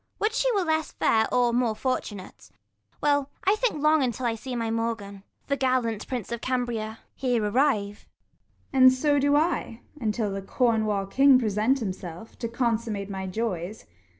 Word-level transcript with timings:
Would 0.17 0.33
she 0.33 0.51
were 0.53 0.63
less 0.63 0.93
fair, 0.93 1.31
or 1.31 1.53
more 1.53 1.75
fortunate. 1.75 2.49
30 2.89 2.97
Well, 3.01 3.29
I 3.43 3.55
think 3.57 3.75
long 3.83 4.01
until 4.01 4.25
I 4.25 4.33
see 4.33 4.55
my 4.55 4.71
Morgan, 4.71 5.21
The 5.45 5.55
gallant 5.55 6.07
prince 6.07 6.31
of 6.31 6.41
Cambria, 6.41 6.97
here 7.13 7.45
arrive. 7.45 8.07
Gon. 8.73 8.81
And 8.81 8.93
so 8.93 9.19
do 9.19 9.35
I, 9.35 9.81
until 9.99 10.31
the 10.31 10.41
Cornwall 10.41 11.05
king 11.05 11.37
Present 11.37 11.77
himself, 11.81 12.35
to 12.39 12.47
consummate 12.47 13.11
my 13.11 13.27
joys. 13.27 13.85